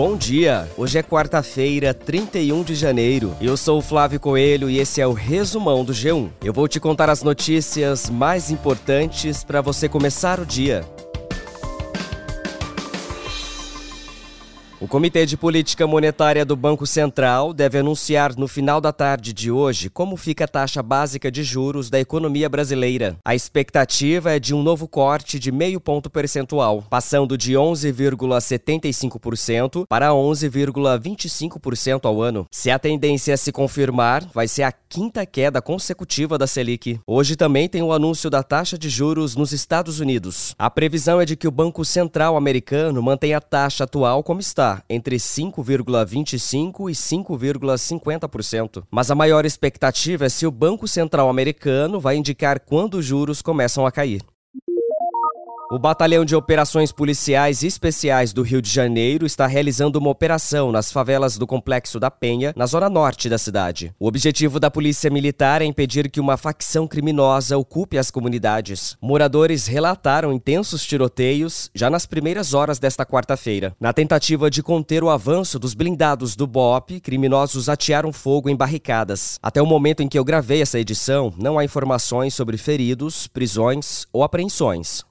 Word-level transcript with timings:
Bom 0.00 0.16
dia! 0.16 0.66
Hoje 0.78 0.98
é 0.98 1.02
quarta-feira, 1.02 1.92
31 1.92 2.62
de 2.62 2.74
janeiro. 2.74 3.36
Eu 3.38 3.54
sou 3.54 3.80
o 3.80 3.82
Flávio 3.82 4.18
Coelho 4.18 4.70
e 4.70 4.78
esse 4.78 4.98
é 4.98 5.06
o 5.06 5.12
resumão 5.12 5.84
do 5.84 5.92
G1. 5.92 6.30
Eu 6.42 6.54
vou 6.54 6.66
te 6.66 6.80
contar 6.80 7.10
as 7.10 7.22
notícias 7.22 8.08
mais 8.08 8.50
importantes 8.50 9.44
para 9.44 9.60
você 9.60 9.90
começar 9.90 10.40
o 10.40 10.46
dia. 10.46 10.86
O 14.82 14.88
Comitê 14.88 15.26
de 15.26 15.36
Política 15.36 15.86
Monetária 15.86 16.42
do 16.42 16.56
Banco 16.56 16.86
Central 16.86 17.52
deve 17.52 17.76
anunciar 17.76 18.34
no 18.34 18.48
final 18.48 18.80
da 18.80 18.90
tarde 18.90 19.34
de 19.34 19.50
hoje 19.50 19.90
como 19.90 20.16
fica 20.16 20.46
a 20.46 20.48
taxa 20.48 20.82
básica 20.82 21.30
de 21.30 21.42
juros 21.42 21.90
da 21.90 22.00
economia 22.00 22.48
brasileira. 22.48 23.18
A 23.22 23.34
expectativa 23.34 24.32
é 24.32 24.38
de 24.38 24.54
um 24.54 24.62
novo 24.62 24.88
corte 24.88 25.38
de 25.38 25.52
meio 25.52 25.78
ponto 25.78 26.08
percentual, 26.08 26.82
passando 26.88 27.36
de 27.36 27.52
11,75% 27.52 29.84
para 29.86 30.08
11,25% 30.12 32.06
ao 32.06 32.22
ano. 32.22 32.46
Se 32.50 32.70
a 32.70 32.78
tendência 32.78 33.36
se 33.36 33.52
confirmar, 33.52 34.24
vai 34.32 34.48
ser 34.48 34.62
a 34.62 34.72
quinta 34.72 35.26
queda 35.26 35.60
consecutiva 35.60 36.38
da 36.38 36.46
Selic. 36.46 36.98
Hoje 37.06 37.36
também 37.36 37.68
tem 37.68 37.82
o 37.82 37.92
anúncio 37.92 38.30
da 38.30 38.42
taxa 38.42 38.78
de 38.78 38.88
juros 38.88 39.36
nos 39.36 39.52
Estados 39.52 40.00
Unidos. 40.00 40.54
A 40.58 40.70
previsão 40.70 41.20
é 41.20 41.26
de 41.26 41.36
que 41.36 41.46
o 41.46 41.50
Banco 41.50 41.84
Central 41.84 42.34
americano 42.34 43.02
mantenha 43.02 43.36
a 43.36 43.42
taxa 43.42 43.84
atual 43.84 44.22
como 44.22 44.40
está 44.40 44.69
entre 44.88 45.16
5,25% 45.16 46.90
e 46.90 46.94
5,50%. 46.94 48.84
Mas 48.90 49.10
a 49.10 49.14
maior 49.14 49.44
expectativa 49.44 50.26
é 50.26 50.28
se 50.28 50.46
o 50.46 50.50
Banco 50.50 50.86
Central 50.86 51.28
americano 51.28 52.00
vai 52.00 52.16
indicar 52.16 52.60
quando 52.60 52.94
os 52.94 53.04
juros 53.04 53.42
começam 53.42 53.86
a 53.86 53.92
cair. 53.92 54.22
O 55.72 55.78
Batalhão 55.78 56.24
de 56.24 56.34
Operações 56.34 56.90
Policiais 56.90 57.62
Especiais 57.62 58.32
do 58.32 58.42
Rio 58.42 58.60
de 58.60 58.68
Janeiro 58.68 59.24
está 59.24 59.46
realizando 59.46 60.00
uma 60.00 60.10
operação 60.10 60.72
nas 60.72 60.90
favelas 60.90 61.38
do 61.38 61.46
Complexo 61.46 62.00
da 62.00 62.10
Penha, 62.10 62.52
na 62.56 62.66
zona 62.66 62.90
norte 62.90 63.28
da 63.28 63.38
cidade. 63.38 63.94
O 63.96 64.08
objetivo 64.08 64.58
da 64.58 64.68
Polícia 64.68 65.08
Militar 65.08 65.62
é 65.62 65.64
impedir 65.64 66.10
que 66.10 66.18
uma 66.18 66.36
facção 66.36 66.88
criminosa 66.88 67.56
ocupe 67.56 67.98
as 67.98 68.10
comunidades. 68.10 68.96
Moradores 69.00 69.68
relataram 69.68 70.32
intensos 70.32 70.84
tiroteios 70.84 71.70
já 71.72 71.88
nas 71.88 72.04
primeiras 72.04 72.52
horas 72.52 72.80
desta 72.80 73.06
quarta-feira. 73.06 73.72
Na 73.78 73.92
tentativa 73.92 74.50
de 74.50 74.64
conter 74.64 75.04
o 75.04 75.08
avanço 75.08 75.56
dos 75.56 75.72
blindados 75.72 76.34
do 76.34 76.48
BOP, 76.48 76.98
criminosos 76.98 77.68
atearam 77.68 78.12
fogo 78.12 78.50
em 78.50 78.56
barricadas. 78.56 79.38
Até 79.40 79.62
o 79.62 79.66
momento 79.66 80.02
em 80.02 80.08
que 80.08 80.18
eu 80.18 80.24
gravei 80.24 80.62
essa 80.62 80.80
edição, 80.80 81.32
não 81.38 81.60
há 81.60 81.64
informações 81.64 82.34
sobre 82.34 82.56
feridos, 82.56 83.28
prisões 83.28 84.04
ou 84.12 84.24
apreensões. 84.24 85.04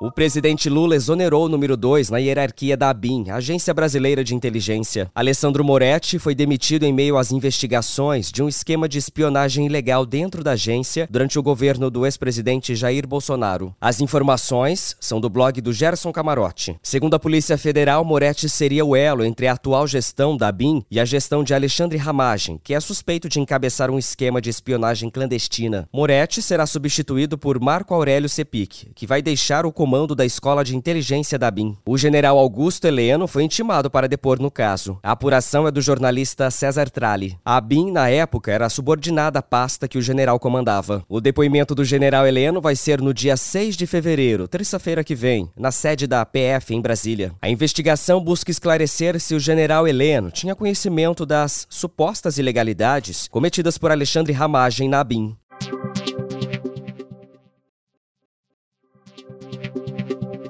O 0.00 0.12
presidente 0.12 0.70
Lula 0.70 0.94
exonerou 0.94 1.46
o 1.46 1.48
número 1.48 1.76
2 1.76 2.08
na 2.08 2.18
hierarquia 2.18 2.76
da 2.76 2.88
ABIN, 2.88 3.30
Agência 3.30 3.74
Brasileira 3.74 4.22
de 4.22 4.32
Inteligência. 4.32 5.10
Alessandro 5.12 5.64
Moretti 5.64 6.20
foi 6.20 6.36
demitido 6.36 6.84
em 6.84 6.92
meio 6.92 7.16
às 7.16 7.32
investigações 7.32 8.30
de 8.30 8.40
um 8.40 8.48
esquema 8.48 8.88
de 8.88 8.96
espionagem 8.96 9.66
ilegal 9.66 10.06
dentro 10.06 10.44
da 10.44 10.52
agência 10.52 11.08
durante 11.10 11.36
o 11.36 11.42
governo 11.42 11.90
do 11.90 12.06
ex-presidente 12.06 12.76
Jair 12.76 13.08
Bolsonaro. 13.08 13.74
As 13.80 14.00
informações 14.00 14.94
são 15.00 15.20
do 15.20 15.28
blog 15.28 15.60
do 15.60 15.72
Gerson 15.72 16.12
Camarote. 16.12 16.78
Segundo 16.80 17.14
a 17.14 17.18
Polícia 17.18 17.58
Federal, 17.58 18.04
Moretti 18.04 18.48
seria 18.48 18.84
o 18.84 18.94
elo 18.94 19.24
entre 19.24 19.48
a 19.48 19.54
atual 19.54 19.84
gestão 19.88 20.36
da 20.36 20.46
ABIN 20.46 20.84
e 20.88 21.00
a 21.00 21.04
gestão 21.04 21.42
de 21.42 21.52
Alexandre 21.52 21.98
Ramagem, 21.98 22.60
que 22.62 22.72
é 22.72 22.78
suspeito 22.78 23.28
de 23.28 23.40
encabeçar 23.40 23.90
um 23.90 23.98
esquema 23.98 24.40
de 24.40 24.48
espionagem 24.48 25.10
clandestina. 25.10 25.88
Moretti 25.92 26.40
será 26.40 26.66
substituído 26.66 27.36
por 27.36 27.58
Marco 27.58 27.92
Aurélio 27.92 28.28
Sepic, 28.28 28.92
que 28.94 29.04
vai 29.04 29.20
deixar 29.20 29.66
o 29.66 29.72
comando 29.72 29.87
da 30.14 30.24
Escola 30.26 30.62
de 30.62 30.76
Inteligência 30.76 31.38
da 31.38 31.50
BIM. 31.50 31.76
O 31.86 31.96
general 31.96 32.38
Augusto 32.38 32.86
Heleno 32.86 33.26
foi 33.26 33.42
intimado 33.42 33.90
para 33.90 34.06
depor 34.06 34.38
no 34.38 34.50
caso. 34.50 34.98
A 35.02 35.12
apuração 35.12 35.66
é 35.66 35.70
do 35.70 35.80
jornalista 35.80 36.50
César 36.50 36.90
Tralli. 36.90 37.38
A 37.42 37.58
BIM, 37.58 37.90
na 37.90 38.10
época, 38.10 38.52
era 38.52 38.68
subordinada 38.68 39.38
à 39.38 39.42
pasta 39.42 39.88
que 39.88 39.96
o 39.96 40.02
general 40.02 40.38
comandava. 40.38 41.02
O 41.08 41.20
depoimento 41.20 41.74
do 41.74 41.84
general 41.84 42.26
Heleno 42.26 42.60
vai 42.60 42.76
ser 42.76 43.00
no 43.00 43.14
dia 43.14 43.36
6 43.36 43.76
de 43.76 43.86
fevereiro, 43.86 44.46
terça-feira 44.46 45.02
que 45.02 45.14
vem, 45.14 45.50
na 45.56 45.72
sede 45.72 46.06
da 46.06 46.24
PF 46.26 46.74
em 46.74 46.80
Brasília. 46.82 47.32
A 47.40 47.48
investigação 47.48 48.20
busca 48.20 48.50
esclarecer 48.50 49.18
se 49.18 49.34
o 49.34 49.40
general 49.40 49.88
Heleno 49.88 50.30
tinha 50.30 50.54
conhecimento 50.54 51.24
das 51.24 51.66
supostas 51.70 52.36
ilegalidades 52.36 53.26
cometidas 53.28 53.78
por 53.78 53.90
Alexandre 53.90 54.34
Ramagem 54.34 54.88
na 54.88 55.02
BIM. 55.02 55.34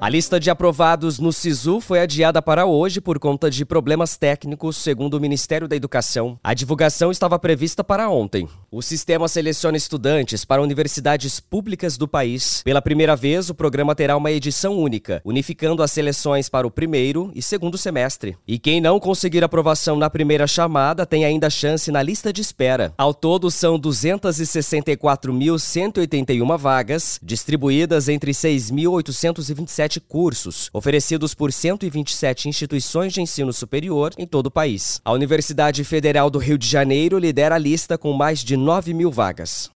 A 0.01 0.07
lista 0.07 0.39
de 0.39 0.49
aprovados 0.49 1.19
no 1.19 1.33
SISU 1.33 1.81
foi 1.81 1.99
adiada 1.99 2.41
para 2.41 2.65
hoje 2.65 3.01
por 3.01 3.19
conta 3.19 3.51
de 3.51 3.65
problemas 3.65 4.15
técnicos, 4.15 4.77
segundo 4.77 5.15
o 5.15 5.19
Ministério 5.19 5.67
da 5.67 5.75
Educação. 5.75 6.39
A 6.41 6.53
divulgação 6.53 7.11
estava 7.11 7.37
prevista 7.37 7.83
para 7.83 8.09
ontem. 8.09 8.47
O 8.71 8.81
sistema 8.81 9.27
seleciona 9.27 9.75
estudantes 9.75 10.45
para 10.45 10.61
universidades 10.61 11.41
públicas 11.41 11.97
do 11.97 12.07
país. 12.07 12.61
Pela 12.63 12.81
primeira 12.81 13.13
vez, 13.13 13.49
o 13.49 13.53
programa 13.53 13.93
terá 13.93 14.15
uma 14.15 14.31
edição 14.31 14.77
única, 14.77 15.21
unificando 15.25 15.83
as 15.83 15.91
seleções 15.91 16.47
para 16.47 16.65
o 16.65 16.71
primeiro 16.71 17.29
e 17.35 17.41
segundo 17.41 17.77
semestre. 17.77 18.37
E 18.47 18.57
quem 18.57 18.79
não 18.79 19.01
conseguir 19.01 19.43
aprovação 19.43 19.97
na 19.97 20.09
primeira 20.09 20.47
chamada 20.47 21.05
tem 21.05 21.25
ainda 21.25 21.49
chance 21.49 21.91
na 21.91 22.01
lista 22.01 22.31
de 22.31 22.39
espera. 22.39 22.93
Ao 22.97 23.13
todo, 23.13 23.51
são 23.51 23.77
264.181 23.77 26.57
vagas, 26.57 27.19
distribuídas 27.21 28.07
entre 28.07 28.31
6.827 28.31 29.88
cursos, 29.97 30.69
oferecidos 30.73 31.33
por 31.33 31.53
127 31.53 32.49
instituições 32.49 33.13
de 33.13 33.21
ensino 33.21 33.53
superior 33.53 34.11
em 34.17 34.27
todo 34.27 34.47
o 34.47 34.51
país. 34.51 34.99
A 35.05 35.13
Universidade 35.13 35.85
Federal 35.85 36.29
do 36.29 36.37
Rio 36.37 36.57
de 36.57 36.67
Janeiro 36.67 37.17
lidera 37.17 37.55
a 37.55 37.57
lista 37.57 37.97
com 37.97 38.11
mais 38.11 38.43
de 38.43 38.57
9 38.57 38.93
mil 38.93 39.09
vagas. 39.09 39.71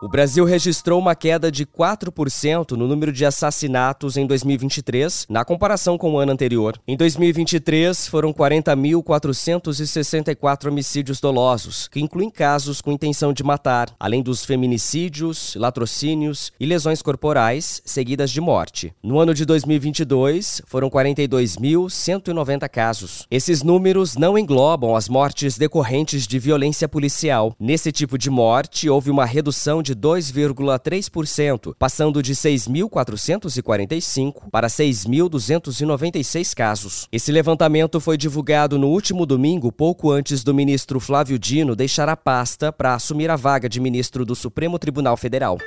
O 0.00 0.08
Brasil 0.08 0.44
registrou 0.44 1.00
uma 1.00 1.16
queda 1.16 1.50
de 1.50 1.66
4% 1.66 2.76
no 2.76 2.86
número 2.86 3.12
de 3.12 3.26
assassinatos 3.26 4.16
em 4.16 4.24
2023, 4.28 5.26
na 5.28 5.44
comparação 5.44 5.98
com 5.98 6.12
o 6.12 6.18
ano 6.18 6.30
anterior. 6.30 6.80
Em 6.86 6.96
2023, 6.96 8.06
foram 8.06 8.32
40.464 8.32 10.68
homicídios 10.68 11.20
dolosos, 11.20 11.88
que 11.88 11.98
incluem 11.98 12.30
casos 12.30 12.80
com 12.80 12.92
intenção 12.92 13.32
de 13.32 13.42
matar, 13.42 13.92
além 13.98 14.22
dos 14.22 14.44
feminicídios, 14.44 15.56
latrocínios 15.56 16.52
e 16.60 16.66
lesões 16.66 17.02
corporais, 17.02 17.82
seguidas 17.84 18.30
de 18.30 18.40
morte. 18.40 18.94
No 19.02 19.18
ano 19.18 19.34
de 19.34 19.44
2022, 19.44 20.62
foram 20.64 20.88
42.190 20.88 22.68
casos. 22.68 23.26
Esses 23.28 23.64
números 23.64 24.14
não 24.14 24.38
englobam 24.38 24.94
as 24.94 25.08
mortes 25.08 25.58
decorrentes 25.58 26.24
de 26.24 26.38
violência 26.38 26.88
policial. 26.88 27.52
Nesse 27.58 27.90
tipo 27.90 28.16
de 28.16 28.30
morte, 28.30 28.88
houve 28.88 29.10
uma 29.10 29.24
redução 29.24 29.82
de 29.87 29.87
de 29.88 29.96
2,3%, 29.96 31.74
passando 31.78 32.22
de 32.22 32.34
6.445 32.34 34.50
para 34.50 34.68
6.296 34.68 36.54
casos. 36.54 37.08
Esse 37.10 37.32
levantamento 37.32 37.98
foi 38.00 38.18
divulgado 38.18 38.78
no 38.78 38.88
último 38.88 39.24
domingo, 39.24 39.72
pouco 39.72 40.10
antes 40.10 40.44
do 40.44 40.52
ministro 40.52 41.00
Flávio 41.00 41.38
Dino 41.38 41.74
deixar 41.74 42.08
a 42.08 42.16
pasta 42.16 42.70
para 42.70 42.94
assumir 42.94 43.30
a 43.30 43.36
vaga 43.36 43.68
de 43.68 43.80
ministro 43.80 44.24
do 44.24 44.34
Supremo 44.34 44.78
Tribunal 44.78 45.16
Federal. 45.16 45.58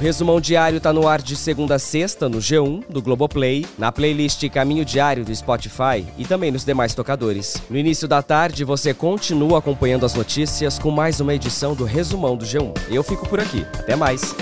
O 0.00 0.02
resumão 0.02 0.40
diário 0.40 0.78
está 0.78 0.94
no 0.94 1.06
ar 1.06 1.20
de 1.20 1.36
segunda 1.36 1.74
a 1.74 1.78
sexta 1.78 2.26
no 2.26 2.38
G1, 2.38 2.84
do 2.88 3.02
Globoplay, 3.02 3.66
na 3.76 3.92
playlist 3.92 4.42
Caminho 4.48 4.82
Diário 4.82 5.26
do 5.26 5.36
Spotify 5.36 6.06
e 6.16 6.24
também 6.24 6.50
nos 6.50 6.64
demais 6.64 6.94
tocadores. 6.94 7.62
No 7.68 7.76
início 7.76 8.08
da 8.08 8.22
tarde, 8.22 8.64
você 8.64 8.94
continua 8.94 9.58
acompanhando 9.58 10.06
as 10.06 10.14
notícias 10.14 10.78
com 10.78 10.90
mais 10.90 11.20
uma 11.20 11.34
edição 11.34 11.74
do 11.74 11.84
Resumão 11.84 12.34
do 12.34 12.46
G1. 12.46 12.72
Eu 12.88 13.02
fico 13.02 13.28
por 13.28 13.40
aqui. 13.40 13.60
Até 13.74 13.94
mais! 13.94 14.34